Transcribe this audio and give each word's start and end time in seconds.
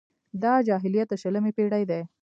دا 0.43 0.53
جاهلیت 0.67 1.07
د 1.09 1.13
شلمې 1.21 1.51
پېړۍ 1.57 1.83
دی. 1.91 2.01